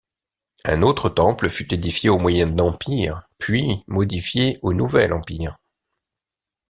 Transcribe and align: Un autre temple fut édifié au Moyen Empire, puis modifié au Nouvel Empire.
Un 0.65 0.81
autre 0.81 1.09
temple 1.09 1.47
fut 1.51 1.71
édifié 1.75 2.09
au 2.09 2.17
Moyen 2.17 2.57
Empire, 2.57 3.29
puis 3.37 3.83
modifié 3.85 4.57
au 4.63 4.73
Nouvel 4.73 5.13
Empire. 5.13 5.57